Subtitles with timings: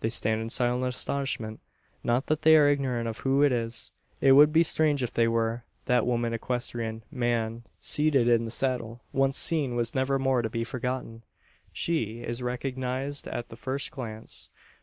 [0.00, 1.60] They stand in silent astonishment.
[2.02, 3.92] Not that they are ignorant of who it is.
[4.22, 5.64] It would be strange if they were.
[5.84, 10.64] That woman equestrian man seated in the saddle once seen was never more to be
[10.64, 11.24] forgotten.
[11.74, 14.48] She is recognised at the first glance.